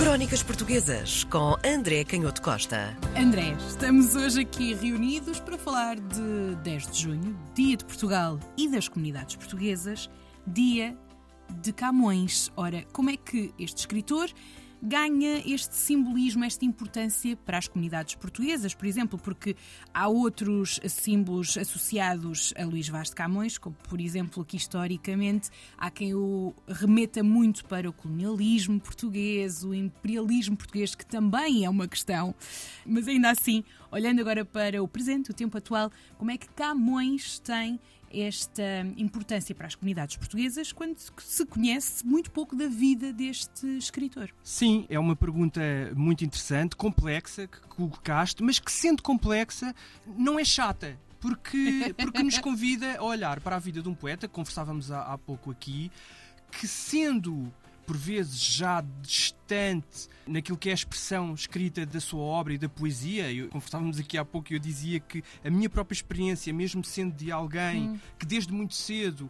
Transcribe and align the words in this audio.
Crónicas 0.00 0.42
Portuguesas 0.42 1.24
com 1.24 1.58
André 1.62 2.04
Canhoto 2.06 2.40
Costa. 2.40 2.96
André, 3.14 3.54
estamos 3.68 4.16
hoje 4.16 4.40
aqui 4.40 4.72
reunidos 4.72 5.38
para 5.40 5.58
falar 5.58 6.00
de 6.00 6.56
10 6.64 6.90
de 6.90 7.02
junho, 7.02 7.38
Dia 7.54 7.76
de 7.76 7.84
Portugal 7.84 8.40
e 8.56 8.66
das 8.66 8.88
Comunidades 8.88 9.36
Portuguesas, 9.36 10.08
Dia 10.46 10.96
de 11.50 11.70
Camões. 11.74 12.50
Ora, 12.56 12.86
como 12.94 13.10
é 13.10 13.16
que 13.18 13.52
este 13.58 13.80
escritor 13.80 14.30
ganha 14.82 15.42
este 15.46 15.74
simbolismo, 15.74 16.44
esta 16.44 16.64
importância 16.64 17.36
para 17.36 17.58
as 17.58 17.68
comunidades 17.68 18.14
portuguesas, 18.14 18.74
por 18.74 18.86
exemplo, 18.86 19.18
porque 19.18 19.54
há 19.92 20.08
outros 20.08 20.80
símbolos 20.88 21.58
associados 21.58 22.54
a 22.56 22.64
Luís 22.64 22.88
Vaz 22.88 23.08
de 23.08 23.14
Camões, 23.14 23.58
como 23.58 23.76
por 23.88 24.00
exemplo 24.00 24.42
aqui 24.42 24.56
historicamente 24.56 25.50
há 25.76 25.90
quem 25.90 26.14
o 26.14 26.54
remeta 26.66 27.22
muito 27.22 27.64
para 27.64 27.88
o 27.88 27.92
colonialismo 27.92 28.80
português, 28.80 29.62
o 29.64 29.74
imperialismo 29.74 30.56
português, 30.56 30.94
que 30.94 31.04
também 31.04 31.64
é 31.64 31.70
uma 31.70 31.86
questão, 31.86 32.34
mas 32.86 33.06
ainda 33.06 33.30
assim, 33.30 33.64
olhando 33.90 34.20
agora 34.20 34.44
para 34.44 34.82
o 34.82 34.88
presente, 34.88 35.30
o 35.30 35.34
tempo 35.34 35.58
atual, 35.58 35.90
como 36.16 36.30
é 36.30 36.38
que 36.38 36.48
Camões 36.48 37.38
tem 37.38 37.78
esta 38.12 38.62
importância 38.96 39.54
para 39.54 39.66
as 39.66 39.74
comunidades 39.74 40.16
portuguesas 40.16 40.72
quando 40.72 40.96
se 40.98 41.46
conhece 41.46 42.04
muito 42.04 42.30
pouco 42.30 42.56
da 42.56 42.66
vida 42.66 43.12
deste 43.12 43.66
escritor? 43.78 44.30
Sim, 44.42 44.86
é 44.88 44.98
uma 44.98 45.14
pergunta 45.14 45.60
muito 45.94 46.24
interessante, 46.24 46.76
complexa, 46.76 47.46
que 47.46 47.60
colocaste, 47.68 48.42
mas 48.42 48.58
que 48.58 48.72
sendo 48.72 49.02
complexa 49.02 49.74
não 50.06 50.38
é 50.38 50.44
chata. 50.44 50.98
Porque, 51.20 51.94
porque 51.98 52.22
nos 52.22 52.38
convida 52.38 52.96
a 52.98 53.02
olhar 53.02 53.40
para 53.40 53.56
a 53.56 53.58
vida 53.58 53.82
de 53.82 53.88
um 53.88 53.94
poeta, 53.94 54.26
conversávamos 54.26 54.90
há, 54.90 55.12
há 55.12 55.18
pouco 55.18 55.50
aqui, 55.50 55.90
que 56.50 56.66
sendo 56.66 57.52
por 57.90 57.96
vezes 57.96 58.40
já 58.40 58.84
distante 59.02 60.08
naquilo 60.24 60.56
que 60.56 60.68
é 60.68 60.72
a 60.72 60.76
expressão 60.76 61.34
escrita 61.34 61.84
da 61.84 61.98
sua 61.98 62.20
obra 62.20 62.54
e 62.54 62.58
da 62.58 62.68
poesia. 62.68 63.32
Eu, 63.32 63.48
conversávamos 63.48 63.98
aqui 63.98 64.16
há 64.16 64.24
pouco 64.24 64.52
e 64.52 64.54
eu 64.54 64.60
dizia 64.60 65.00
que 65.00 65.24
a 65.44 65.50
minha 65.50 65.68
própria 65.68 65.96
experiência, 65.96 66.52
mesmo 66.52 66.84
sendo 66.84 67.16
de 67.16 67.32
alguém 67.32 67.88
hum. 67.88 67.98
que 68.16 68.24
desde 68.24 68.52
muito 68.52 68.76
cedo 68.76 69.28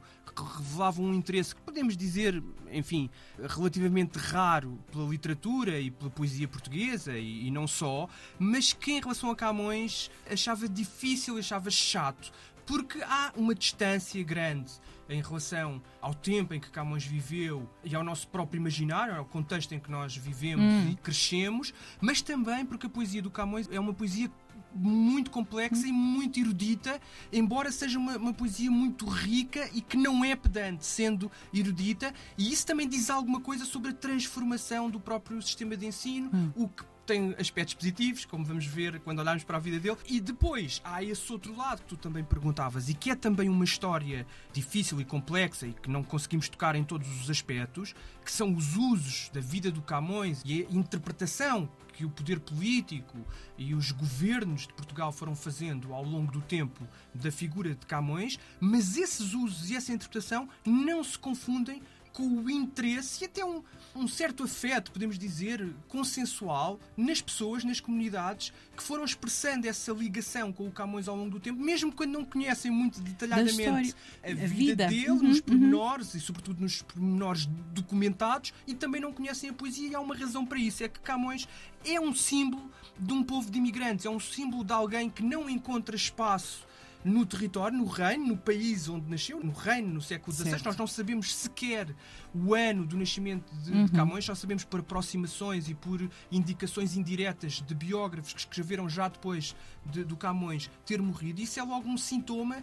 revelava 0.58 1.00
um 1.00 1.14
interesse 1.14 1.54
que 1.54 1.62
podemos 1.62 1.96
dizer, 1.96 2.42
enfim, 2.70 3.08
relativamente 3.48 4.18
raro 4.18 4.78
pela 4.92 5.08
literatura 5.08 5.80
e 5.80 5.90
pela 5.90 6.10
poesia 6.10 6.46
portuguesa 6.46 7.16
e, 7.16 7.46
e 7.46 7.50
não 7.50 7.66
só, 7.66 8.10
mas 8.38 8.74
que 8.74 8.92
em 8.92 9.00
relação 9.00 9.30
a 9.30 9.36
Camões 9.36 10.10
achava 10.30 10.68
difícil, 10.68 11.38
achava 11.38 11.70
chato, 11.70 12.30
porque 12.70 13.02
há 13.02 13.32
uma 13.34 13.52
distância 13.52 14.22
grande 14.22 14.70
em 15.08 15.20
relação 15.20 15.82
ao 16.00 16.14
tempo 16.14 16.54
em 16.54 16.60
que 16.60 16.70
Camões 16.70 17.04
viveu 17.04 17.68
e 17.82 17.96
ao 17.96 18.04
nosso 18.04 18.28
próprio 18.28 18.60
imaginário, 18.60 19.16
ao 19.16 19.24
contexto 19.24 19.74
em 19.74 19.80
que 19.80 19.90
nós 19.90 20.16
vivemos 20.16 20.64
hum. 20.64 20.90
e 20.92 20.94
crescemos, 20.94 21.74
mas 22.00 22.22
também 22.22 22.64
porque 22.64 22.86
a 22.86 22.88
poesia 22.88 23.20
do 23.20 23.28
Camões 23.28 23.68
é 23.72 23.80
uma 23.80 23.92
poesia 23.92 24.30
muito 24.72 25.32
complexa 25.32 25.84
e 25.84 25.90
muito 25.90 26.38
erudita, 26.38 27.00
embora 27.32 27.72
seja 27.72 27.98
uma, 27.98 28.16
uma, 28.16 28.32
poesia 28.32 28.70
muito 28.70 29.04
rica 29.04 29.68
e 29.74 29.80
que 29.80 29.96
não 29.96 30.24
é 30.24 30.36
pedante, 30.36 30.86
sendo 30.86 31.28
erudita, 31.52 32.14
e 32.38 32.52
isso 32.52 32.64
também 32.64 32.88
diz 32.88 33.10
alguma 33.10 33.40
coisa 33.40 33.64
sobre 33.64 33.90
a 33.90 33.94
transformação 33.94 34.88
do 34.88 35.00
próprio 35.00 35.42
sistema 35.42 35.76
de 35.76 35.86
ensino, 35.86 36.30
hum. 36.32 36.52
o 36.54 36.68
que 36.68 36.84
tem 37.10 37.34
aspectos 37.40 37.74
positivos, 37.74 38.24
como 38.24 38.44
vamos 38.44 38.66
ver 38.66 39.00
quando 39.00 39.18
olharmos 39.18 39.42
para 39.42 39.56
a 39.56 39.60
vida 39.60 39.80
dele. 39.80 39.96
E 40.08 40.20
depois 40.20 40.80
há 40.84 41.02
esse 41.02 41.32
outro 41.32 41.56
lado 41.56 41.82
que 41.82 41.88
tu 41.88 41.96
também 41.96 42.22
perguntavas 42.22 42.88
e 42.88 42.94
que 42.94 43.10
é 43.10 43.16
também 43.16 43.48
uma 43.48 43.64
história 43.64 44.24
difícil 44.52 45.00
e 45.00 45.04
complexa 45.04 45.66
e 45.66 45.72
que 45.72 45.90
não 45.90 46.04
conseguimos 46.04 46.48
tocar 46.48 46.76
em 46.76 46.84
todos 46.84 47.08
os 47.20 47.28
aspectos, 47.28 47.96
que 48.24 48.30
são 48.30 48.54
os 48.54 48.76
usos 48.76 49.28
da 49.32 49.40
vida 49.40 49.72
do 49.72 49.82
Camões 49.82 50.40
e 50.44 50.62
a 50.62 50.72
interpretação 50.72 51.68
que 51.92 52.04
o 52.04 52.10
poder 52.10 52.38
político 52.38 53.18
e 53.58 53.74
os 53.74 53.90
governos 53.90 54.68
de 54.68 54.72
Portugal 54.72 55.10
foram 55.10 55.34
fazendo 55.34 55.92
ao 55.92 56.04
longo 56.04 56.30
do 56.30 56.40
tempo 56.40 56.86
da 57.12 57.32
figura 57.32 57.74
de 57.74 57.84
Camões, 57.86 58.38
mas 58.60 58.96
esses 58.96 59.34
usos 59.34 59.68
e 59.68 59.74
essa 59.74 59.92
interpretação 59.92 60.48
não 60.64 61.02
se 61.02 61.18
confundem 61.18 61.82
com 62.12 62.22
o 62.22 62.50
interesse 62.50 63.22
e 63.22 63.26
até 63.26 63.44
um, 63.44 63.62
um 63.94 64.06
certo 64.06 64.44
afeto, 64.44 64.92
podemos 64.92 65.18
dizer, 65.18 65.68
consensual 65.88 66.78
nas 66.96 67.20
pessoas, 67.20 67.64
nas 67.64 67.80
comunidades 67.80 68.52
que 68.76 68.82
foram 68.82 69.04
expressando 69.04 69.68
essa 69.68 69.92
ligação 69.92 70.52
com 70.52 70.66
o 70.66 70.70
Camões 70.70 71.08
ao 71.08 71.16
longo 71.16 71.30
do 71.30 71.40
tempo, 71.40 71.60
mesmo 71.60 71.92
quando 71.92 72.12
não 72.12 72.24
conhecem 72.24 72.70
muito 72.70 73.00
detalhadamente 73.00 73.94
a, 74.22 74.28
a, 74.28 74.34
vida, 74.34 74.46
vida, 74.46 74.86
dele, 74.86 75.10
uhum, 75.10 75.22
nos 75.22 75.36
uhum. 75.38 75.42
pormenores 75.42 76.12
uhum. 76.12 76.18
e, 76.18 76.20
sobretudo, 76.20 76.60
nos 76.60 76.82
pormenores 76.82 77.46
documentados, 77.72 78.52
e 78.66 78.74
também 78.74 79.00
não 79.00 79.12
conhecem 79.12 79.50
a 79.50 79.52
poesia. 79.52 79.88
E 79.88 79.94
há 79.94 80.00
uma 80.00 80.16
razão 80.16 80.46
para 80.46 80.58
isso: 80.58 80.82
é 80.82 80.88
que 80.88 81.00
Camões 81.00 81.48
é 81.84 82.00
um 82.00 82.14
símbolo 82.14 82.70
de 82.98 83.12
um 83.12 83.22
povo 83.22 83.50
de 83.50 83.58
imigrantes, 83.58 84.06
é 84.06 84.10
um 84.10 84.20
símbolo 84.20 84.64
de 84.64 84.72
alguém 84.72 85.10
que 85.10 85.22
não 85.22 85.48
encontra 85.48 85.96
espaço 85.96 86.69
no 87.04 87.24
território, 87.24 87.76
no 87.76 87.86
reino, 87.86 88.26
no 88.26 88.36
país 88.36 88.88
onde 88.88 89.10
nasceu, 89.10 89.42
no 89.42 89.52
reino, 89.52 89.88
no 89.88 90.02
século 90.02 90.34
XVI. 90.34 90.62
Nós 90.64 90.76
não 90.76 90.86
sabemos 90.86 91.34
sequer 91.34 91.94
o 92.34 92.54
ano 92.54 92.86
do 92.86 92.96
nascimento 92.96 93.50
de, 93.56 93.72
uhum. 93.72 93.84
de, 93.86 93.92
Camões, 93.92 94.24
só 94.24 94.34
sabemos 94.34 94.64
por 94.64 94.80
aproximações 94.80 95.68
e 95.68 95.74
por 95.74 96.08
indicações 96.30 96.96
indiretas 96.96 97.62
de 97.66 97.74
biógrafos 97.74 98.32
que 98.32 98.40
escreveram 98.40 98.88
já 98.88 99.08
depois 99.08 99.56
de, 99.86 100.04
do 100.04 100.16
Camões 100.16 100.70
ter 100.84 101.00
morrido. 101.00 101.40
Isso 101.40 101.58
é 101.58 101.62
logo 101.62 101.88
um 101.88 101.96
sintoma 101.96 102.62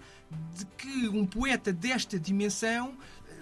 de 0.56 0.66
que 0.78 1.08
um 1.10 1.26
poeta 1.26 1.74
desta 1.74 2.20
dimensão 2.20 2.96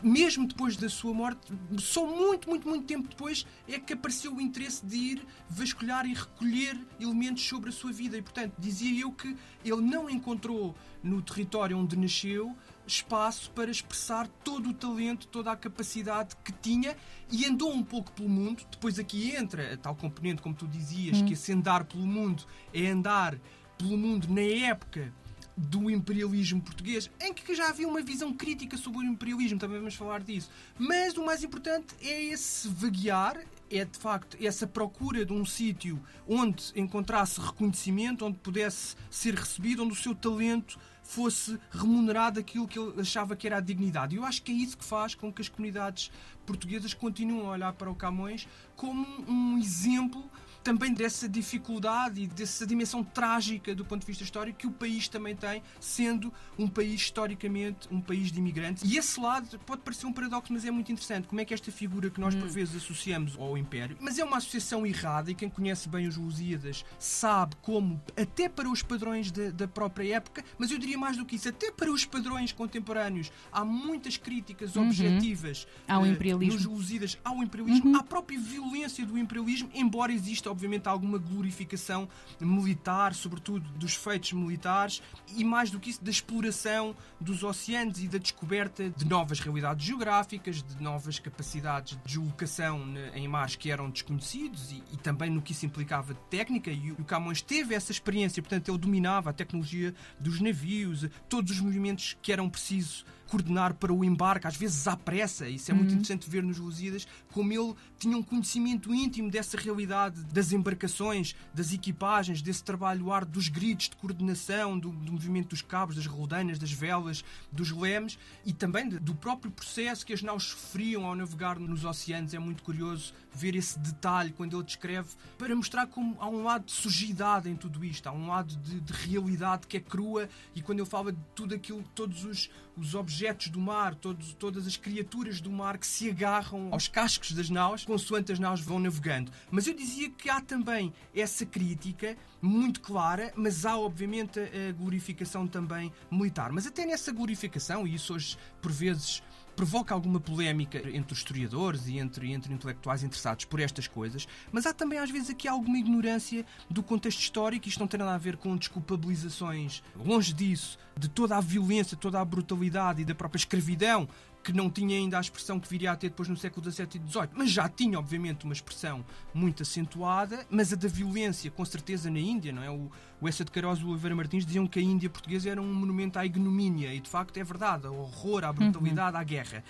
mesmo 0.05 0.47
depois 0.47 0.77
da 0.77 0.87
sua 0.87 1.15
morte, 1.15 1.51
só 1.79 2.05
muito, 2.05 2.47
muito, 2.47 2.69
muito 2.69 2.85
tempo 2.85 3.07
depois 3.09 3.43
é 3.67 3.79
que 3.79 3.93
apareceu 3.93 4.35
o 4.35 4.39
interesse 4.39 4.85
de 4.85 4.95
ir 4.95 5.25
vasculhar 5.49 6.05
e 6.05 6.13
recolher 6.13 6.79
elementos 6.99 7.43
sobre 7.47 7.71
a 7.71 7.73
sua 7.73 7.91
vida. 7.91 8.15
E, 8.15 8.21
portanto, 8.21 8.53
dizia 8.59 9.01
eu 9.01 9.11
que 9.11 9.35
ele 9.63 9.81
não 9.81 10.07
encontrou 10.07 10.75
no 11.01 11.23
território 11.23 11.75
onde 11.75 11.95
nasceu 11.95 12.55
espaço 12.85 13.49
para 13.49 13.71
expressar 13.71 14.27
todo 14.43 14.69
o 14.69 14.73
talento, 14.75 15.25
toda 15.25 15.51
a 15.51 15.55
capacidade 15.55 16.35
que 16.43 16.51
tinha 16.51 16.95
e 17.31 17.43
andou 17.43 17.73
um 17.73 17.83
pouco 17.83 18.11
pelo 18.11 18.29
mundo. 18.29 18.63
Depois 18.69 18.99
aqui 18.99 19.35
entra 19.35 19.73
a 19.73 19.77
tal 19.77 19.95
componente, 19.95 20.39
como 20.39 20.53
tu 20.53 20.67
dizias, 20.67 21.19
hum. 21.19 21.25
que 21.25 21.33
esse 21.33 21.51
andar 21.51 21.83
pelo 21.83 22.05
mundo 22.05 22.43
é 22.71 22.85
andar 22.91 23.39
pelo 23.75 23.97
mundo 23.97 24.27
na 24.29 24.41
época 24.41 25.11
do 25.57 25.89
imperialismo 25.89 26.61
português, 26.61 27.09
em 27.19 27.33
que 27.33 27.55
já 27.55 27.69
havia 27.69 27.87
uma 27.87 28.01
visão 28.01 28.33
crítica 28.33 28.77
sobre 28.77 28.99
o 28.99 29.03
imperialismo, 29.03 29.57
também 29.57 29.77
vamos 29.77 29.95
falar 29.95 30.21
disso. 30.21 30.49
Mas 30.77 31.15
o 31.15 31.25
mais 31.25 31.43
importante 31.43 31.95
é 32.01 32.23
esse 32.25 32.67
vaguear, 32.67 33.39
é 33.71 33.85
de 33.85 33.97
facto 33.97 34.37
essa 34.41 34.67
procura 34.67 35.25
de 35.25 35.33
um 35.33 35.45
sítio 35.45 36.01
onde 36.27 36.71
encontrasse 36.75 37.39
reconhecimento, 37.39 38.25
onde 38.25 38.37
pudesse 38.39 38.95
ser 39.09 39.33
recebido, 39.33 39.83
onde 39.83 39.93
o 39.93 39.95
seu 39.95 40.13
talento 40.13 40.77
fosse 41.01 41.57
remunerado 41.71 42.39
aquilo 42.39 42.67
que 42.67 42.79
ele 42.79 42.99
achava 42.99 43.35
que 43.35 43.47
era 43.47 43.57
a 43.57 43.61
dignidade. 43.61 44.15
E 44.15 44.17
eu 44.17 44.25
acho 44.25 44.41
que 44.41 44.51
é 44.51 44.55
isso 44.55 44.77
que 44.77 44.83
faz 44.83 45.15
com 45.15 45.31
que 45.31 45.41
as 45.41 45.47
comunidades 45.47 46.11
portuguesas 46.45 46.93
continuem 46.93 47.45
a 47.45 47.49
olhar 47.51 47.73
para 47.73 47.89
o 47.89 47.95
Camões 47.95 48.47
como 48.75 49.05
um 49.27 49.57
exemplo 49.57 50.29
também 50.65 50.95
dessa 50.95 51.29
dificuldade 51.29 52.23
e 52.23 52.27
dessa 52.27 52.65
dimensão 52.65 53.03
trágica 53.03 53.75
do 53.75 53.85
ponto 53.85 54.01
de 54.01 54.07
vista 54.07 54.23
histórico 54.23 54.57
que 54.57 54.65
o 54.65 54.71
país 54.71 55.07
também 55.07 55.35
tem, 55.35 55.61
sendo 55.79 56.33
um 56.57 56.67
país 56.67 57.01
historicamente 57.01 57.87
um 57.91 58.01
país 58.01 58.31
de 58.31 58.39
imigrantes. 58.39 58.83
E 58.83 58.97
esse 58.97 59.19
lado 59.19 59.59
pode 59.59 59.83
parecer 59.83 60.07
um 60.07 60.11
paradoxo, 60.11 60.51
mas 60.51 60.65
é 60.65 60.71
muito 60.71 60.91
interessante. 60.91 61.27
Como 61.27 61.39
é 61.39 61.45
que 61.45 61.53
esta 61.53 61.71
figura 61.71 62.09
que 62.09 62.19
nós 62.19 62.33
por 62.33 62.45
hum. 62.45 62.49
vezes 62.49 62.77
associamos 62.77 63.37
ao 63.37 63.55
Império, 63.55 63.95
mas 64.01 64.17
é 64.17 64.23
uma 64.23 64.37
associação 64.37 64.87
errada 64.87 65.29
e 65.29 65.35
quem 65.35 65.47
conhece 65.51 65.87
bem 65.87 66.07
os 66.07 66.17
Lusíadas 66.17 66.83
sabe 66.97 67.55
como, 67.61 68.01
até 68.17 68.49
para 68.49 68.67
os 68.67 68.81
padrões 68.81 69.29
de, 69.29 69.51
da 69.51 69.67
própria 69.67 70.15
época, 70.15 70.43
mas 70.57 70.71
eu 70.71 70.79
diria 70.79 70.97
mais 70.97 71.15
do 71.15 71.25
que 71.25 71.35
isso, 71.35 71.47
até 71.47 71.69
para 71.69 71.91
os 71.91 72.05
padrões 72.05 72.51
contemporâneos, 72.51 73.31
há 73.51 73.63
muitas 73.63 74.17
críticas 74.17 74.75
uhum. 74.75 74.87
objetivas 74.87 75.67
ao 75.87 76.01
uh, 76.01 76.07
imperialismo. 76.07 76.55
nos 76.55 76.65
Lusíadas 76.65 77.19
ao 77.23 77.43
imperialismo, 77.43 77.91
uhum. 77.91 77.97
à 77.97 78.03
própria 78.03 78.39
violência 78.39 79.05
do 79.05 79.15
imperialismo, 79.15 79.69
embora 79.75 80.11
exista 80.11 80.54
obviamente, 80.55 80.87
alguma 80.87 81.17
glorificação 81.17 82.07
militar, 82.39 83.13
sobretudo 83.13 83.67
dos 83.77 83.93
feitos 83.93 84.31
militares, 84.31 85.03
e 85.35 85.43
mais 85.43 85.69
do 85.69 85.79
que 85.79 85.89
isso, 85.89 86.03
da 86.03 86.09
exploração 86.09 86.95
dos 87.19 87.43
oceanos 87.43 88.01
e 88.01 88.07
da 88.07 88.17
descoberta 88.17 88.89
de 88.89 89.05
novas 89.05 89.39
realidades 89.39 89.85
geográficas, 89.85 90.63
de 90.63 90.81
novas 90.81 91.19
capacidades 91.19 91.97
de 91.97 92.03
deslocação 92.05 92.81
em 93.13 93.27
mares 93.27 93.55
que 93.55 93.69
eram 93.69 93.89
desconhecidos 93.89 94.71
e, 94.71 94.81
e 94.93 94.97
também 94.97 95.29
no 95.29 95.41
que 95.41 95.51
isso 95.51 95.65
implicava 95.65 96.13
de 96.13 96.19
técnica. 96.29 96.71
E 96.71 96.93
o 96.93 97.03
Camões 97.03 97.41
teve 97.41 97.75
essa 97.75 97.91
experiência, 97.91 98.41
portanto, 98.41 98.69
ele 98.69 98.77
dominava 98.77 99.29
a 99.29 99.33
tecnologia 99.33 99.93
dos 100.17 100.39
navios, 100.39 101.05
todos 101.27 101.51
os 101.51 101.59
movimentos 101.59 102.17
que 102.21 102.31
eram 102.31 102.49
precisos 102.49 103.05
coordenar 103.27 103.73
para 103.73 103.93
o 103.93 104.03
embarque, 104.03 104.47
às 104.47 104.55
vezes 104.55 104.87
à 104.87 104.95
pressa. 104.95 105.47
Isso 105.47 105.71
é 105.71 105.73
muito 105.73 105.89
uhum. 105.89 105.95
interessante 105.95 106.29
ver 106.29 106.43
nos 106.43 106.57
Lusíadas 106.57 107.07
como 107.31 107.51
ele 107.51 107.73
tinha 107.99 108.17
um 108.17 108.23
conhecimento 108.23 108.93
íntimo 108.93 109.29
dessa 109.29 109.57
realidade 109.57 110.23
das 110.25 110.51
embarcações, 110.51 111.35
das 111.53 111.73
equipagens, 111.73 112.41
desse 112.41 112.63
trabalho 112.63 113.11
árduo 113.11 113.33
dos 113.33 113.49
gritos 113.49 113.89
de 113.89 113.95
coordenação, 113.95 114.77
do, 114.77 114.89
do 114.89 115.11
movimento 115.11 115.49
dos 115.49 115.61
cabos, 115.61 115.95
das 115.95 116.05
roldeinas, 116.05 116.59
das 116.59 116.71
velas, 116.71 117.23
dos 117.51 117.71
lemes 117.71 118.17
e 118.45 118.53
também 118.53 118.87
de, 118.87 118.99
do 118.99 119.15
próprio 119.15 119.51
processo 119.51 120.05
que 120.05 120.13
as 120.13 120.21
naus 120.21 120.43
sofriam 120.43 121.05
ao 121.05 121.15
navegar 121.15 121.59
nos 121.59 121.83
oceanos. 121.83 122.33
É 122.33 122.39
muito 122.39 122.63
curioso 122.63 123.13
ver 123.33 123.55
esse 123.55 123.77
detalhe 123.79 124.31
quando 124.31 124.55
ele 124.55 124.63
descreve 124.63 125.09
para 125.37 125.55
mostrar 125.55 125.87
como 125.87 126.15
há 126.19 126.29
um 126.29 126.43
lado 126.43 126.65
de 126.65 126.71
sujidade 126.71 127.49
em 127.49 127.55
tudo 127.55 127.83
isto, 127.83 128.07
há 128.07 128.11
um 128.11 128.27
lado 128.27 128.55
de, 128.55 128.79
de 128.79 128.93
realidade 128.93 129.67
que 129.67 129.77
é 129.77 129.79
crua 129.79 130.29
e 130.55 130.61
quando 130.61 130.79
ele 130.79 130.89
fala 130.89 131.11
de 131.11 131.19
tudo 131.35 131.53
aquilo, 131.53 131.83
todos 131.93 132.23
os, 132.23 132.49
os 132.77 132.95
objetos 133.15 133.47
do 133.47 133.61
mar, 133.61 133.95
todos, 133.95 134.33
todas 134.33 134.67
as 134.67 134.75
criaturas 134.75 135.39
do 135.39 135.49
mar 135.49 135.77
que 135.77 135.87
se 135.87 136.09
agarram 136.09 136.67
aos 136.71 136.89
cascos 136.89 137.31
das 137.31 137.49
naus, 137.49 137.85
consoante 137.85 138.33
as 138.33 138.39
naus 138.39 138.59
vão 138.59 138.77
navegando. 138.77 139.31
Mas 139.49 139.67
eu 139.67 139.73
dizia 139.73 140.09
que 140.09 140.29
há 140.29 140.41
também 140.41 140.93
essa 141.15 141.45
crítica 141.45 142.17
muito 142.41 142.81
clara, 142.81 143.31
mas 143.35 143.65
há 143.65 143.77
obviamente 143.77 144.39
a 144.39 144.73
glorificação 144.73 145.47
também 145.47 145.93
militar. 146.11 146.51
Mas 146.51 146.67
até 146.67 146.85
nessa 146.85 147.13
glorificação, 147.13 147.87
e 147.87 147.95
isso 147.95 148.13
hoje 148.13 148.37
por 148.61 148.71
vezes 148.71 149.23
provoca 149.55 149.93
alguma 149.93 150.19
polémica 150.19 150.77
entre 150.89 151.13
os 151.13 151.19
historiadores 151.19 151.87
e 151.87 151.97
entre, 151.97 152.31
entre 152.31 152.53
intelectuais 152.53 153.03
interessados 153.03 153.45
por 153.45 153.59
estas 153.59 153.87
coisas, 153.87 154.27
mas 154.51 154.65
há 154.65 154.73
também 154.73 154.99
às 154.99 155.09
vezes 155.09 155.29
aqui 155.29 155.47
alguma 155.47 155.77
ignorância 155.77 156.45
do 156.69 156.83
contexto 156.83 157.19
histórico. 157.19 157.67
Isto 157.67 157.79
não 157.79 157.87
tem 157.87 157.99
nada 157.99 158.13
a 158.13 158.17
ver 158.17 158.37
com 158.37 158.55
desculpabilizações, 158.55 159.81
longe 159.95 160.33
disso, 160.33 160.77
de 160.97 161.07
toda 161.07 161.37
a 161.37 161.41
violência, 161.41 161.97
toda 161.97 162.19
a 162.19 162.25
brutalidade 162.25 163.01
e 163.01 163.05
da 163.05 163.15
própria 163.15 163.39
escravidão 163.39 164.07
que 164.45 164.53
não 164.53 164.69
tinha 164.69 164.95
ainda 164.95 165.17
a 165.17 165.21
expressão 165.21 165.59
que 165.59 165.67
viria 165.67 165.91
a 165.91 165.95
ter 165.95 166.09
depois 166.09 166.29
no 166.29 166.37
século 166.37 166.71
XVII 166.71 166.87
e 167.03 167.11
XVIII, 167.11 167.29
mas 167.33 167.49
já 167.49 167.67
tinha, 167.67 167.97
obviamente, 167.97 168.45
uma 168.45 168.53
expressão 168.53 169.03
muito 169.33 169.63
acentuada, 169.63 170.45
mas 170.51 170.71
a 170.71 170.75
da 170.75 170.87
violência, 170.87 171.49
com 171.49 171.65
certeza, 171.65 172.11
na 172.11 172.19
Índia, 172.19 172.53
não 172.53 172.61
é? 172.61 172.69
O, 172.69 172.91
o 173.19 173.27
Essa 173.27 173.43
de 173.43 173.49
Queiroz 173.49 173.79
e 173.79 173.83
o 173.83 173.89
Oliveira 173.89 174.15
Martins 174.15 174.45
diziam 174.45 174.67
que 174.67 174.77
a 174.77 174.81
Índia 174.83 175.09
portuguesa 175.09 175.49
era 175.49 175.59
um 175.59 175.73
monumento 175.73 176.19
à 176.19 176.25
ignomínia, 176.27 176.93
e 176.93 176.99
de 176.99 177.09
facto 177.09 177.35
é 177.37 177.43
verdade, 177.43 177.87
ao 177.87 177.95
horror, 177.95 178.43
à 178.43 178.53
brutalidade, 178.53 179.15
uhum. 179.15 179.21
à 179.21 179.23
guerra. 179.23 179.63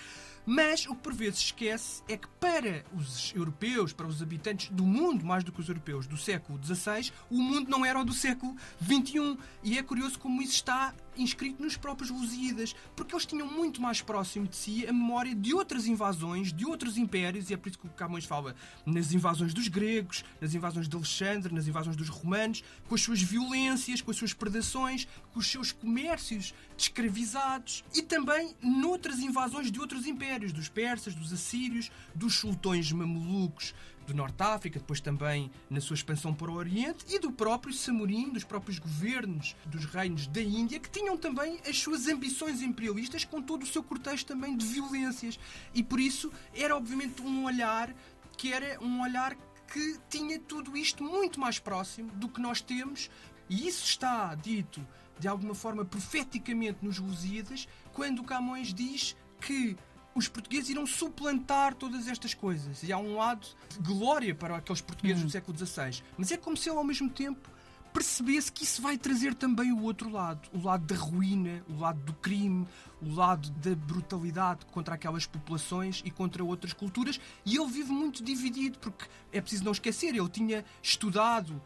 Mas 0.45 0.85
o 0.85 0.95
que 0.95 1.01
por 1.01 1.13
vezes 1.13 1.39
esquece 1.39 2.03
é 2.07 2.15
que 2.15 2.27
para 2.39 2.85
os 2.95 3.33
europeus, 3.35 3.91
para 3.91 4.05
os 4.05 4.21
habitantes 4.21 4.69
do 4.69 4.85
mundo, 4.85 5.25
mais 5.25 5.43
do 5.43 5.51
que 5.51 5.59
os 5.59 5.67
europeus 5.67 6.05
do 6.05 6.17
século 6.17 6.59
XVI, 6.63 7.11
o 7.29 7.41
mundo 7.41 7.69
não 7.69 7.83
era 7.83 7.99
o 7.99 8.05
do 8.05 8.13
século 8.13 8.55
XXI. 8.83 9.37
E 9.63 9.77
é 9.77 9.83
curioso 9.83 10.19
como 10.19 10.41
isso 10.41 10.53
está 10.53 10.93
inscrito 11.17 11.63
nos 11.63 11.77
próprios 11.77 12.09
Lusíadas, 12.09 12.75
porque 12.95 13.15
eles 13.15 13.25
tinham 13.25 13.47
muito 13.47 13.81
mais 13.81 14.01
próximo 14.01 14.47
de 14.47 14.55
si 14.55 14.85
a 14.87 14.93
memória 14.93 15.33
de 15.33 15.53
outras 15.53 15.87
invasões, 15.87 16.51
de 16.51 16.65
outros 16.65 16.97
impérios, 16.97 17.49
e 17.49 17.53
é 17.53 17.57
por 17.57 17.69
isso 17.69 17.79
que 17.79 17.87
o 17.87 17.89
Camões 17.91 18.25
fala 18.25 18.55
nas 18.85 19.13
invasões 19.13 19.53
dos 19.53 19.67
gregos, 19.67 20.23
nas 20.41 20.53
invasões 20.53 20.87
de 20.87 20.95
Alexandre, 20.95 21.53
nas 21.53 21.67
invasões 21.67 21.95
dos 21.95 22.09
romanos, 22.09 22.63
com 22.87 22.95
as 22.95 23.01
suas 23.01 23.21
violências, 23.21 24.01
com 24.01 24.11
as 24.11 24.17
suas 24.17 24.33
predações, 24.33 25.07
com 25.31 25.39
os 25.39 25.47
seus 25.49 25.71
comércios 25.71 26.53
escravizados 26.77 27.83
e 27.93 28.01
também 28.01 28.55
noutras 28.61 29.19
invasões 29.19 29.71
de 29.71 29.79
outros 29.79 30.05
impérios, 30.05 30.51
dos 30.51 30.69
persas, 30.69 31.15
dos 31.15 31.31
assírios, 31.31 31.91
dos 32.13 32.35
sultões 32.35 32.91
mamelucos 32.91 33.73
do 34.05 34.13
Norte 34.13 34.41
África, 34.43 34.79
depois 34.79 34.99
também 34.99 35.49
na 35.69 35.81
sua 35.81 35.95
expansão 35.95 36.33
para 36.33 36.51
o 36.51 36.55
Oriente 36.55 37.05
e 37.09 37.17
do 37.17 37.31
próprio 37.31 37.73
Samorim, 37.73 38.29
dos 38.29 38.43
próprios 38.43 38.77
governos 38.77 39.55
dos 39.65 39.85
reinos 39.85 40.27
da 40.27 40.41
Índia, 40.41 40.79
que 40.79 40.89
tinham 40.89 41.17
também 41.17 41.59
as 41.67 41.79
suas 41.79 42.07
ambições 42.07 42.61
imperialistas 42.61 43.25
com 43.25 43.41
todo 43.41 43.63
o 43.63 43.65
seu 43.65 43.81
cortejo 43.81 44.25
também 44.25 44.55
de 44.55 44.65
violências. 44.65 45.39
E 45.73 45.81
por 45.81 45.99
isso 45.99 46.31
era 46.53 46.75
obviamente 46.75 47.21
um 47.21 47.45
olhar 47.45 47.93
que 48.37 48.51
era 48.51 48.77
um 48.83 49.01
olhar 49.01 49.35
que 49.71 49.97
tinha 50.09 50.39
tudo 50.39 50.77
isto 50.77 51.03
muito 51.03 51.39
mais 51.39 51.57
próximo 51.57 52.11
do 52.11 52.29
que 52.29 52.39
nós 52.39 52.61
temos, 52.61 53.09
e 53.49 53.67
isso 53.67 53.85
está 53.85 54.35
dito 54.35 54.85
de 55.19 55.27
alguma 55.27 55.55
forma 55.55 55.85
profeticamente 55.85 56.79
nos 56.81 56.99
Lusíadas, 56.99 57.67
quando 57.93 58.23
Camões 58.23 58.73
diz 58.73 59.15
que 59.39 59.77
os 60.15 60.27
portugueses 60.29 60.69
irão 60.69 60.85
suplantar 60.85 61.75
todas 61.75 62.07
estas 62.07 62.33
coisas. 62.33 62.83
E 62.83 62.91
há 62.91 62.97
um 62.97 63.17
lado 63.17 63.45
de 63.69 63.79
glória 63.79 64.33
para 64.33 64.55
aqueles 64.55 64.81
portugueses 64.81 65.21
uhum. 65.21 65.27
do 65.27 65.31
século 65.31 65.57
XVI. 65.57 66.01
Mas 66.17 66.31
é 66.31 66.37
como 66.37 66.55
se 66.55 66.69
ele, 66.69 66.77
ao 66.77 66.83
mesmo 66.85 67.09
tempo, 67.09 67.49
percebesse 67.95 68.51
que 68.51 68.65
isso 68.65 68.81
vai 68.81 68.97
trazer 68.97 69.33
também 69.33 69.71
o 69.71 69.81
outro 69.81 70.09
lado, 70.09 70.49
o 70.51 70.61
lado 70.61 70.85
da 70.85 70.99
ruína, 70.99 71.63
o 71.69 71.79
lado 71.79 71.97
do 72.01 72.13
crime, 72.13 72.67
o 73.01 73.13
lado 73.13 73.49
da 73.51 73.73
brutalidade 73.73 74.65
contra 74.65 74.95
aquelas 74.95 75.25
populações 75.25 76.01
e 76.03 76.11
contra 76.11 76.43
outras 76.43 76.73
culturas, 76.73 77.21
e 77.45 77.55
ele 77.55 77.71
vive 77.71 77.93
muito 77.93 78.21
dividido, 78.21 78.79
porque 78.79 79.05
é 79.31 79.39
preciso 79.39 79.63
não 79.63 79.71
esquecer, 79.71 80.13
ele 80.13 80.27
tinha 80.27 80.65
estudado, 80.83 81.53
hum, 81.53 81.61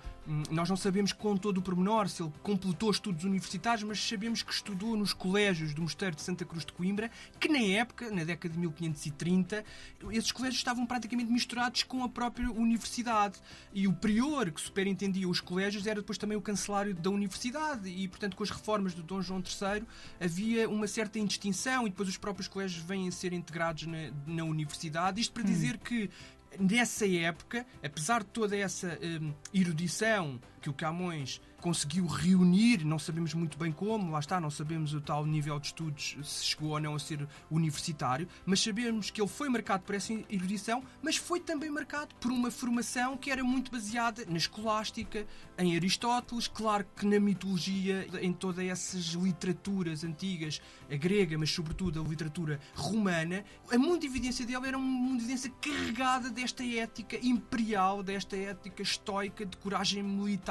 nós 0.52 0.70
não 0.70 0.78
sabemos 0.78 1.12
com 1.12 1.36
todo 1.36 1.58
o 1.58 1.62
pormenor 1.62 2.08
se 2.08 2.22
ele 2.22 2.31
completou 2.44 2.92
estudos 2.92 3.24
universitários, 3.24 3.84
mas 3.84 4.00
sabemos 4.00 4.44
que 4.44 4.54
estudou 4.54 4.96
nos 4.96 5.12
colégios 5.12 5.74
do 5.74 5.81
Mosteiro 5.81 6.16
de 6.16 6.22
Santa 6.22 6.46
Cruz 6.46 6.64
de 6.64 6.72
Coimbra, 6.72 7.10
que 7.40 7.50
na 7.50 7.60
época, 7.60 8.12
na 8.12 8.24
década 8.24 8.54
de 8.54 8.60
1530, 8.60 9.66
esses 10.12 10.31
colégios 10.31 10.60
estavam 10.60 10.86
praticamente 10.86 11.31
misturados 11.31 11.81
com 11.84 12.04
a 12.04 12.10
própria 12.10 12.52
universidade. 12.52 13.40
E 13.74 13.88
o 13.88 13.94
prior 13.94 14.52
que 14.52 14.62
superintendia 14.62 15.28
os 15.28 15.42
colégios 15.42 15.88
era 15.88 16.00
depois 16.00 16.18
também 16.18 16.38
o 16.38 16.42
cancelário 16.42 16.94
da 16.94 17.10
universidade, 17.10 17.90
e 17.90 18.08
portanto 18.08 18.36
com 18.36 18.44
as 18.44 18.52
reformas 18.52 18.94
do 18.94 19.02
Dom 19.02 19.22
João 19.22 19.40
III 19.40 19.84
havia 20.20 20.70
uma 20.70 20.88
certa 20.88 21.18
em 21.18 21.25
distinção 21.25 21.88
e 21.88 21.90
depois 21.90 22.08
os 22.08 22.18
próprios 22.18 22.48
colégios 22.48 22.84
vêm 22.84 23.08
a 23.08 23.12
ser 23.12 23.34
integrados 23.34 23.88
na, 23.88 24.12
na 24.28 24.44
universidade. 24.44 25.20
Isto 25.20 25.34
para 25.34 25.44
hum. 25.44 25.48
dizer 25.48 25.78
que 25.78 26.10
nessa 26.57 27.07
época, 27.07 27.66
apesar 27.84 28.24
de 28.24 28.30
toda 28.30 28.56
essa 28.56 28.98
hum, 29.01 29.34
erudição 29.54 30.40
que 30.62 30.70
o 30.70 30.74
Camões 30.74 31.42
conseguiu 31.60 32.06
reunir, 32.06 32.86
não 32.86 32.98
sabemos 32.98 33.34
muito 33.34 33.58
bem 33.58 33.72
como, 33.72 34.12
lá 34.12 34.20
está, 34.20 34.40
não 34.40 34.50
sabemos 34.50 34.94
o 34.94 35.02
tal 35.02 35.26
nível 35.26 35.60
de 35.60 35.68
estudos, 35.68 36.16
se 36.24 36.46
chegou 36.46 36.70
ou 36.70 36.80
não 36.80 36.96
a 36.96 37.00
ser 37.00 37.28
universitário, 37.52 38.28
mas 38.46 38.62
sabemos 38.62 39.12
que 39.12 39.22
ele 39.22 39.28
foi 39.28 39.50
marcado 39.50 39.84
por 39.84 39.96
essa 39.96 40.14
erudição, 40.30 40.82
mas 41.02 41.18
foi 41.18 41.40
também 41.40 41.70
marcado 41.70 42.16
por 42.16 42.32
uma 42.32 42.50
formação 42.50 43.18
que 43.18 43.30
era 43.30 43.44
muito 43.44 43.72
baseada 43.72 44.26
na 44.28 44.38
escolástica, 44.38 45.28
em 45.58 45.76
Aristóteles, 45.76 46.48
claro 46.48 46.86
que 46.96 47.06
na 47.06 47.20
mitologia, 47.20 48.08
em 48.22 48.32
todas 48.32 48.66
essas 48.66 49.04
literaturas 49.08 50.04
antigas, 50.04 50.62
a 50.90 50.96
grega, 50.96 51.38
mas 51.38 51.52
sobretudo 51.52 52.02
a 52.02 52.04
literatura 52.04 52.60
romana, 52.74 53.44
a 53.70 53.78
mundo 53.78 54.00
de 54.00 54.08
evidência 54.08 54.46
dele 54.46 54.68
era 54.68 54.78
uma 54.78 54.88
mundo 54.88 55.20
evidência 55.20 55.52
carregada 55.62 56.30
desta 56.30 56.64
ética 56.64 57.18
imperial, 57.22 58.02
desta 58.02 58.38
ética 58.38 58.82
estoica 58.82 59.46
de 59.46 59.58
coragem 59.58 60.02
militar. 60.02 60.49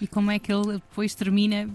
E 0.00 0.06
como 0.06 0.30
é 0.30 0.38
que 0.38 0.52
ele 0.52 0.74
depois 0.74 1.14
termina. 1.14 1.68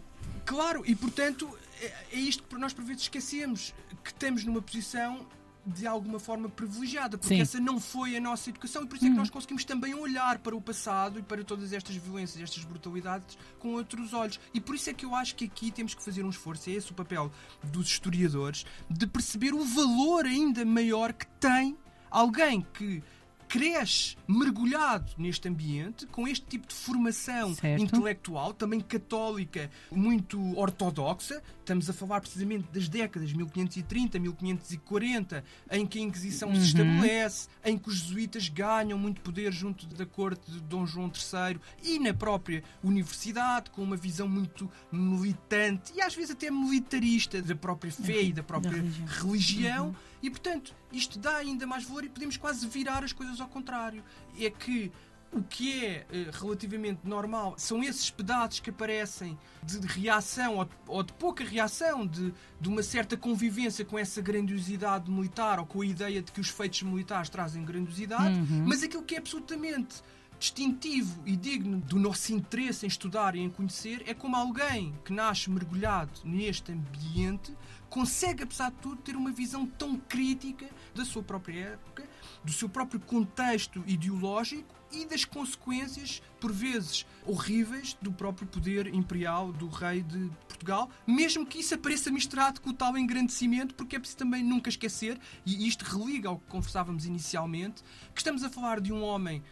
Claro, 0.46 0.84
e 0.86 0.96
portanto 0.96 1.50
é, 1.82 1.94
é 2.14 2.20
isto 2.20 2.44
que 2.44 2.56
nós 2.58 2.74
por 2.74 2.84
vezes 2.84 3.04
esquecemos, 3.04 3.74
que 4.04 4.12
estamos 4.12 4.44
numa 4.44 4.62
posição 4.62 5.26
de 5.66 5.86
alguma 5.86 6.20
forma 6.20 6.50
privilegiada, 6.50 7.18
porque 7.18 7.36
Sim. 7.36 7.42
essa 7.42 7.60
não 7.60 7.80
foi 7.80 8.16
a 8.16 8.20
nossa 8.20 8.50
educação 8.50 8.84
e 8.84 8.88
por 8.88 8.96
isso 8.96 9.06
é 9.06 9.10
que 9.10 9.14
hum. 9.14 9.18
nós 9.18 9.30
conseguimos 9.30 9.64
também 9.64 9.94
olhar 9.94 10.40
para 10.40 10.56
o 10.56 10.62
passado 10.62 11.20
e 11.20 11.22
para 11.22 11.44
todas 11.44 11.74
estas 11.74 11.96
violências, 11.96 12.42
estas 12.42 12.64
brutalidades 12.64 13.38
com 13.60 13.74
outros 13.74 14.14
olhos. 14.14 14.40
E 14.54 14.60
por 14.60 14.76
isso 14.76 14.90
é 14.90 14.94
que 14.94 15.06
eu 15.06 15.14
acho 15.14 15.36
que 15.36 15.46
aqui 15.46 15.70
temos 15.70 15.94
que 15.94 16.04
fazer 16.04 16.24
um 16.24 16.30
esforço, 16.30 16.70
é 16.70 16.74
esse 16.74 16.92
o 16.92 16.96
papel 16.96 17.32
dos 17.64 17.88
historiadores, 17.88 18.66
de 18.90 19.06
perceber 19.06 19.54
o 19.54 19.64
valor 19.64 20.26
ainda 20.26 20.66
maior 20.66 21.14
que 21.14 21.28
tem 21.40 21.78
alguém 22.10 22.66
que 22.74 23.04
cresce 23.50 24.16
mergulhado 24.28 25.12
neste 25.18 25.50
ambiente, 25.50 26.06
com 26.06 26.28
este 26.28 26.46
tipo 26.46 26.68
de 26.68 26.76
formação 26.76 27.56
certo. 27.56 27.84
intelectual, 27.84 28.54
também 28.54 28.80
católica, 28.80 29.70
muito 29.92 30.58
ortodoxa. 30.58 31.42
Estamos 31.70 31.88
a 31.88 31.94
falar 31.94 32.20
precisamente 32.20 32.68
das 32.74 32.90
décadas 32.90 33.32
1530, 33.32 34.18
1540, 34.18 35.44
em 35.70 35.86
que 35.86 36.00
a 36.00 36.02
Inquisição 36.02 36.50
uhum. 36.50 36.56
se 36.56 36.62
estabelece, 36.62 37.48
em 37.64 37.78
que 37.78 37.90
os 37.90 37.98
jesuítas 37.98 38.50
ganham 38.50 38.98
muito 38.98 39.22
poder 39.22 39.54
junto 39.54 39.86
da 39.86 40.04
corte 40.04 40.50
de 40.50 40.62
Dom 40.62 40.88
João 40.88 41.12
III 41.14 41.60
e 41.84 42.00
na 42.00 42.12
própria 42.12 42.64
universidade, 42.84 43.70
com 43.70 43.84
uma 43.84 43.96
visão 43.96 44.28
muito 44.28 44.68
militante 44.92 45.94
e 45.96 46.02
às 46.02 46.16
vezes 46.16 46.32
até 46.32 46.50
militarista 46.50 47.40
da 47.40 47.56
própria 47.56 47.92
fé 47.92 48.24
e 48.24 48.34
da 48.34 48.42
própria 48.42 48.72
da 48.72 48.78
religião. 48.78 49.08
religião. 49.22 49.88
Uhum. 49.90 49.96
E 50.24 50.30
portanto, 50.32 50.76
isto 50.92 51.20
dá 51.20 51.36
ainda 51.36 51.68
mais 51.68 51.84
valor 51.84 52.04
e 52.04 52.10
podemos 52.10 52.36
quase 52.36 52.68
virar 52.68 53.04
as 53.04 53.14
coisas 53.14 53.40
ao 53.40 53.48
contrário. 53.48 54.04
É 54.40 54.50
que 54.50 54.92
o 55.32 55.44
que 55.44 55.86
é 55.86 56.06
eh, 56.12 56.30
relativamente 56.32 57.02
normal 57.04 57.54
são 57.58 57.84
esses 57.84 58.10
pedaços 58.10 58.60
que 58.60 58.70
aparecem 58.70 59.38
de 59.64 59.80
reação 59.86 60.58
ou 60.58 60.66
de, 60.66 60.72
ou 60.88 61.04
de 61.04 61.14
pouca 61.14 61.44
reação, 61.44 62.06
de, 62.06 62.34
de, 62.60 62.68
uma 62.68 62.82
certa 62.82 63.16
convivência 63.16 63.86
com 63.86 63.98
essa 63.98 64.22
grandiosidade 64.22 65.10
militar 65.10 65.60
ou 65.60 65.66
com 65.66 65.82
a 65.82 65.86
ideia 65.86 66.22
de 66.22 66.32
que 66.32 66.42
os 66.42 66.50
feitos 66.50 66.82
militares 66.82 67.30
trazem 67.30 67.64
grandiosidade, 67.64 68.40
uhum. 68.40 68.66
mas 68.66 68.82
aquilo 68.82 69.04
que 69.04 69.16
é 69.16 69.18
absolutamente 69.20 70.02
distintivo 70.40 71.22
e 71.26 71.36
digno 71.36 71.80
do 71.82 72.00
nosso 72.00 72.34
interesse 72.34 72.86
em 72.86 72.88
estudar 72.88 73.36
e 73.36 73.40
em 73.40 73.50
conhecer 73.50 74.04
é 74.08 74.14
como 74.14 74.36
alguém 74.38 74.96
que 75.04 75.12
nasce 75.12 75.50
mergulhado 75.50 76.12
neste 76.24 76.72
ambiente 76.72 77.56
consegue, 77.90 78.44
apesar 78.44 78.70
de 78.72 78.78
tudo, 78.78 79.02
ter 79.02 79.16
uma 79.16 79.32
visão 79.32 79.66
tão 79.66 79.98
crítica 79.98 80.66
da 80.96 81.04
sua 81.04 81.22
própria 81.22 81.72
época, 81.72 82.04
do 82.44 82.54
seu 82.54 82.70
próprio 82.70 83.00
contexto 83.02 83.84
ideológico 83.86 84.79
e 84.92 85.06
das 85.06 85.26
consequências, 85.26 86.22
por 86.40 86.52
vezes 86.52 87.06
horríveis, 87.26 87.98
do 88.02 88.12
próprio 88.12 88.48
poder 88.48 88.94
imperial 88.94 89.52
do 89.52 89.68
rei 89.68 90.02
de 90.02 90.30
Portugal, 90.48 90.90
mesmo 91.06 91.46
que 91.46 91.60
isso 91.60 91.76
apareça 91.76 92.12
misturado 92.12 92.62
com 92.62 92.72
o 92.72 92.74
tal 92.74 92.98
engrandecimento, 92.98 93.76
porque 93.76 93.96
é 93.96 94.00
preciso 94.00 94.18
também 94.18 94.44
nunca 94.44 94.70
esquecer, 94.70 95.20
e 95.46 95.68
isto 95.68 95.84
religa 95.84 96.30
ao 96.30 96.40
que 96.40 96.48
conversávamos 96.48 97.06
inicialmente, 97.06 97.84
que 98.14 98.20
estamos 98.20 98.44
a 98.44 98.50
falar 98.50 98.80
de 98.80 98.92
um 98.92 99.04
homem 99.04 99.44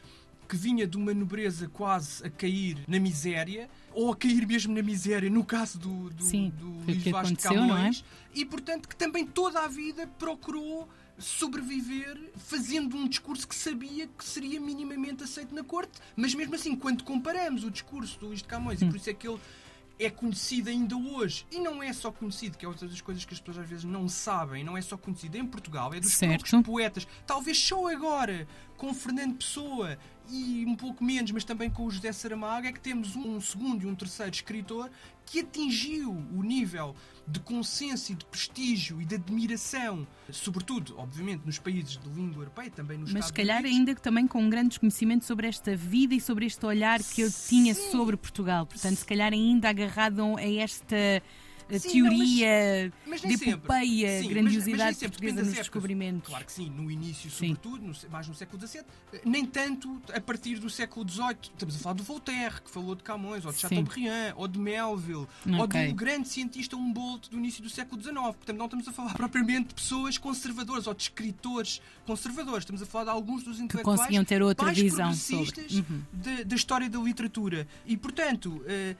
que 0.47 0.55
vinha 0.55 0.87
de 0.87 0.95
uma 0.95 1.13
nobreza 1.13 1.67
quase 1.67 2.25
a 2.25 2.29
cair 2.29 2.77
na 2.87 2.99
miséria, 2.99 3.69
ou 3.93 4.11
a 4.11 4.15
cair 4.15 4.47
mesmo 4.47 4.73
na 4.73 4.81
miséria, 4.81 5.29
no 5.29 5.43
caso 5.43 5.77
do, 5.77 6.09
do, 6.09 6.23
Sim, 6.23 6.53
do 6.57 6.69
Luís 6.85 7.03
Vaz 7.05 7.27
de 7.27 7.33
é? 7.33 7.49
Camões, 7.49 8.05
e 8.33 8.45
portanto 8.45 8.87
que 8.87 8.95
também 8.95 9.25
toda 9.25 9.59
a 9.59 9.67
vida 9.67 10.07
procurou 10.17 10.87
sobreviver 11.17 12.17
fazendo 12.35 12.95
um 12.95 13.07
discurso 13.07 13.47
que 13.47 13.55
sabia 13.55 14.07
que 14.07 14.23
seria 14.23 14.59
minimamente 14.59 15.23
aceito 15.23 15.53
na 15.53 15.63
corte, 15.63 15.91
mas 16.15 16.33
mesmo 16.35 16.55
assim, 16.55 16.75
quando 16.75 17.03
comparamos 17.03 17.63
o 17.63 17.71
discurso 17.71 18.19
do 18.19 18.27
Luís 18.27 18.39
de 18.39 18.45
Camões, 18.45 18.81
e 18.81 18.85
Hum. 18.85 18.89
por 18.89 18.97
isso 18.97 19.09
é 19.09 19.13
que 19.13 19.27
ele 19.27 19.39
é 19.99 20.09
conhecido 20.11 20.69
ainda 20.69 20.95
hoje, 20.95 21.45
e 21.51 21.59
não 21.59 21.81
é 21.81 21.91
só 21.91 22.11
conhecido, 22.11 22.55
que 22.57 22.63
é 22.63 22.67
outra 22.67 22.87
das 22.87 23.01
coisas 23.01 23.25
que 23.25 23.33
as 23.33 23.39
pessoas 23.39 23.63
às 23.63 23.69
vezes 23.69 23.83
não 23.83 24.07
sabem, 24.07 24.63
não 24.63 24.77
é 24.77 24.81
só 24.81 24.95
conhecido 24.95 25.37
em 25.37 25.45
Portugal, 25.45 25.91
é 25.93 25.99
dos 25.99 26.13
Certo. 26.13 26.47
poucos 26.51 26.65
poetas, 26.67 27.07
talvez 27.25 27.57
só 27.57 27.87
agora, 27.91 28.47
com 28.77 28.93
Fernando 28.93 29.35
Pessoa 29.35 29.97
e 30.29 30.65
um 30.67 30.75
pouco 30.75 31.03
menos, 31.03 31.31
mas 31.31 31.43
também 31.43 31.69
com 31.69 31.85
o 31.85 31.91
José 31.91 32.11
Saramago, 32.11 32.67
é 32.67 32.71
que 32.71 32.79
temos 32.79 33.15
um 33.15 33.39
segundo 33.39 33.83
e 33.83 33.87
um 33.87 33.95
terceiro 33.95 34.31
escritor 34.31 34.89
que 35.25 35.39
atingiu 35.39 36.11
o 36.11 36.43
nível 36.43 36.95
de 37.27 37.39
consenso 37.39 38.11
e 38.11 38.15
de 38.15 38.25
prestígio 38.25 39.01
e 39.01 39.05
de 39.05 39.15
admiração, 39.15 40.07
sobretudo, 40.31 40.95
obviamente, 40.97 41.45
nos 41.45 41.59
países 41.59 41.97
de 41.97 42.09
língua 42.09 42.43
europeia, 42.43 42.69
também 42.71 42.97
nos 42.97 43.11
Mas 43.11 43.25
se 43.25 43.33
calhar 43.33 43.59
Unidos. 43.59 43.77
ainda 43.77 43.95
que 43.95 44.01
também 44.01 44.27
com 44.27 44.41
um 44.41 44.49
grande 44.49 44.69
desconhecimento 44.69 45.25
sobre 45.25 45.47
esta 45.47 45.75
vida 45.75 46.15
e 46.15 46.21
sobre 46.21 46.45
este 46.45 46.65
olhar 46.65 47.01
que 47.03 47.21
eu 47.21 47.29
tinha 47.31 47.73
Sim. 47.73 47.91
sobre 47.91 48.15
Portugal. 48.15 48.65
Portanto, 48.65 48.95
se 48.95 49.05
calhar 49.05 49.33
ainda 49.33 49.69
agarrado 49.69 50.37
a 50.37 50.43
esta 50.43 51.21
eh, 51.69 51.79
Sim, 51.79 52.01
não, 52.01 52.09
mas- 52.09 52.17
teoria 52.17 52.93
Mas 53.05 53.21
de 53.21 53.27
epopeia, 53.49 54.07
Sim, 54.09 54.15
mas- 54.15 54.23
mas 54.23 54.27
grandiosidade 54.33 54.83
nem 54.83 54.93
sempre, 54.93 55.07
portuguesa 55.19 55.43
nos 55.43 55.53
descobrimentos. 55.53 56.29
Claro 56.29 56.45
que 56.45 56.51
sim, 56.51 56.69
no 56.69 56.89
início, 56.91 57.29
Sim. 57.29 57.55
sobretudo, 57.55 57.85
no 57.85 57.93
sé- 57.95 58.07
mais 58.07 58.27
no 58.27 58.33
século 58.35 58.65
XVII, 58.67 58.83
nem 59.25 59.45
tanto 59.45 60.01
a 60.13 60.21
partir 60.21 60.59
do 60.59 60.69
século 60.69 61.07
XVIII. 61.09 61.37
Estamos 61.53 61.75
a 61.75 61.79
falar 61.79 61.93
do 61.95 62.03
Voltaire, 62.03 62.61
que 62.61 62.69
falou 62.69 62.95
de 62.95 63.03
Camões, 63.03 63.45
ou 63.45 63.51
de 63.51 63.57
Sim. 63.57 63.61
Chateaubriand, 63.67 64.33
ou 64.35 64.47
de 64.47 64.59
Melville, 64.59 65.27
ou 65.45 65.61
Ok. 65.63 65.87
do 65.89 65.95
grande 65.95 66.27
cientista 66.27 66.75
Humboldt 66.75 67.29
do 67.29 67.37
início 67.37 67.61
do 67.63 67.69
século 67.69 68.01
XIX. 68.01 68.15
Portanto, 68.35 68.57
não 68.57 68.65
estamos 68.65 68.87
a 68.87 68.91
falar 68.93 69.13
propriamente 69.17 69.69
de 69.69 69.73
pessoas 69.75 70.17
conservadoras 70.17 70.87
ou 70.87 70.93
de 70.93 71.03
escritores 71.03 71.81
conservadores. 72.05 72.59
Estamos 72.63 72.81
a 72.81 72.85
falar 72.85 73.03
de 73.05 73.09
alguns 73.11 73.43
dos 73.43 73.59
intelectuais 73.59 73.99
conseguiam 73.99 74.23
ter 74.23 74.41
outra 74.41 74.65
mais 74.67 74.77
visão 74.77 75.13
sobre. 75.13 75.45
progressistas 75.51 75.77
Uhum. 75.89 76.01
da, 76.13 76.43
da 76.43 76.55
história 76.55 76.89
da 76.89 76.99
literatura. 76.99 77.67
E, 77.85 77.97
portanto, 77.97 78.63
eh, 78.67 78.95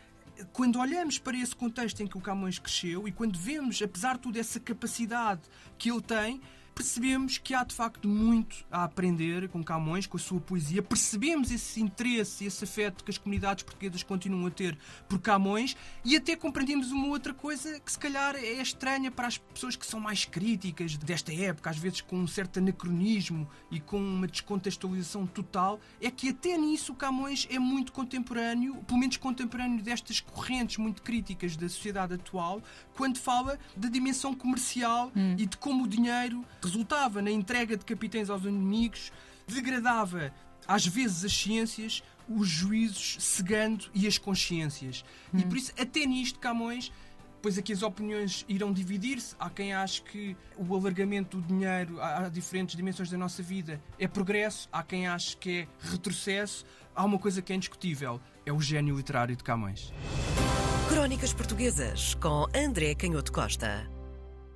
quando 0.54 0.80
olhamos 0.80 1.18
para 1.18 1.38
esse 1.38 1.56
contexto 1.56 2.02
em 2.02 2.08
que 2.08 2.18
o 2.18 2.22
Camões 2.22 2.60
cresceu 2.60 3.08
e 3.08 3.12
quando 3.12 3.38
vemos, 3.38 3.82
apesar 3.82 4.16
de 4.16 4.22
tudo, 4.22 4.40
essa 4.40 4.60
capacidade 4.60 5.42
que 5.78 5.92
ele 5.92 6.02
tem, 6.02 6.42
percebemos 6.78 7.40
que 7.40 7.56
há 7.56 7.64
de 7.64 7.74
facto 7.74 8.08
muito 8.08 8.64
a 8.72 8.84
aprender 8.84 9.50
com 9.50 9.64
Camões, 9.64 10.06
com 10.06 10.16
a 10.16 10.20
sua 10.20 10.40
poesia. 10.40 10.84
Percebemos 10.84 11.50
esse 11.50 11.82
interesse, 11.82 12.46
esse 12.46 12.64
afeto 12.64 13.04
que 13.04 13.10
as 13.10 13.18
comunidades 13.18 13.64
portuguesas 13.64 14.04
continuam 14.04 14.46
a 14.46 14.52
ter 14.52 14.78
por 15.10 15.20
Camões 15.20 15.76
e 16.06 16.16
até 16.16 16.36
compreendemos 16.36 16.92
uma 16.92 17.08
outra 17.08 17.34
coisa 17.34 17.80
que 17.80 17.92
se 17.92 17.98
calhar 17.98 18.36
é 18.36 18.62
estranha 18.62 19.10
para 19.10 19.26
as 19.26 19.40
pessoas 19.40 19.76
que 19.76 19.88
são 19.88 20.00
mais 20.00 20.24
críticas 20.26 20.96
desta 20.98 21.34
época, 21.34 21.72
às 21.72 21.78
vezes 21.80 22.02
com 22.02 22.16
um 22.16 22.28
certo 22.28 22.60
anacronismo 22.60 23.50
e 23.72 23.80
com 23.80 23.98
uma 23.98 24.28
descontextualização 24.28 25.26
total, 25.26 25.80
é 26.00 26.12
que 26.12 26.30
até 26.30 26.56
nisso 26.60 26.94
Camões 26.94 27.48
é 27.50 27.58
muito 27.58 27.92
contemporâneo, 27.92 28.76
pelo 28.84 29.00
menos 29.00 29.18
contemporâneo 29.18 29.82
destas 29.82 30.20
correntes 30.20 30.78
muito 30.78 31.02
críticas 31.02 31.58
da 31.58 31.68
sociedade 31.68 32.14
atual, 32.14 32.62
quando 32.96 33.18
fala 33.18 33.58
da 33.76 33.90
dimensão 33.90 34.36
comercial 34.36 35.12
e 35.38 35.48
de 35.48 35.58
como 35.58 35.86
o 35.86 35.88
dinheiro 35.88 36.46
resultava 36.68 37.22
na 37.22 37.32
entrega 37.32 37.76
de 37.76 37.86
capitães 37.86 38.30
aos 38.30 38.44
inimigos, 38.44 39.12
degradava 39.48 40.34
às 40.68 40.86
vezes 40.86 41.24
as 41.24 41.34
ciências, 41.34 42.04
os 42.28 42.48
juízos 42.48 43.18
cegando 43.20 43.86
e 43.94 44.06
as 44.06 44.18
consciências. 44.18 45.04
E 45.34 45.44
por 45.44 45.58
isso, 45.58 45.72
até 45.80 46.06
nisto, 46.06 46.40
Camões 46.40 46.92
Pois 47.42 47.58
aqui 47.58 47.72
as 47.72 47.84
opiniões 47.84 48.44
irão 48.50 48.74
dividir-se. 48.74 49.36
Há 49.40 49.50
quem 49.50 49.74
ache 49.74 50.02
que 50.02 50.36
o 50.58 50.76
alargamento 50.76 51.38
do 51.38 51.48
dinheiro 51.48 52.02
a 52.02 52.26
a 52.26 52.30
diferentes 52.30 52.76
dimensões 52.76 53.10
da 53.10 53.18
nossa 53.18 53.44
vida 53.44 53.82
é 54.00 54.08
progresso, 54.08 54.68
há 54.72 54.84
quem 54.84 55.08
ache 55.08 55.38
que 55.38 55.60
é 55.62 55.68
retrocesso. 55.80 56.66
Há 56.96 57.06
uma 57.06 57.20
coisa 57.20 57.42
que 57.42 57.54
é 57.54 57.56
indiscutível: 57.56 58.20
é 58.46 58.52
o 58.52 58.60
gênio 58.60 58.96
literário 58.96 59.36
de 59.36 59.44
Camões. 59.44 59.94
Crónicas 60.90 61.34
Portuguesas 61.34 62.16
com 62.16 62.48
André 62.56 62.96
Canhoto 62.96 63.32
Costa. 63.32 63.97